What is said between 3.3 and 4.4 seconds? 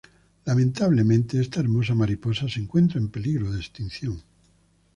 de extinción.